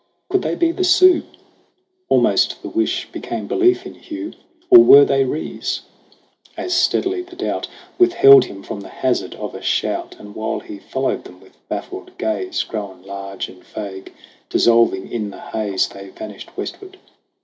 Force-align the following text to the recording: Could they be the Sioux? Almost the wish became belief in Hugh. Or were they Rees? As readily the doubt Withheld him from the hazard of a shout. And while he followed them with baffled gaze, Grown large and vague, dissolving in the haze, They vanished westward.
Could 0.29 0.41
they 0.41 0.55
be 0.55 0.71
the 0.71 0.83
Sioux? 0.83 1.21
Almost 2.09 2.63
the 2.63 2.69
wish 2.69 3.07
became 3.11 3.45
belief 3.45 3.85
in 3.85 3.93
Hugh. 3.93 4.33
Or 4.71 4.79
were 4.79 5.05
they 5.05 5.23
Rees? 5.25 5.81
As 6.57 6.89
readily 6.91 7.21
the 7.21 7.35
doubt 7.35 7.67
Withheld 7.99 8.45
him 8.45 8.63
from 8.63 8.79
the 8.79 8.89
hazard 8.89 9.35
of 9.35 9.53
a 9.53 9.61
shout. 9.61 10.15
And 10.17 10.33
while 10.33 10.59
he 10.61 10.79
followed 10.79 11.23
them 11.25 11.39
with 11.39 11.55
baffled 11.69 12.17
gaze, 12.17 12.63
Grown 12.63 13.03
large 13.03 13.47
and 13.47 13.63
vague, 13.63 14.11
dissolving 14.49 15.11
in 15.11 15.29
the 15.29 15.39
haze, 15.39 15.87
They 15.87 16.09
vanished 16.09 16.57
westward. 16.57 16.97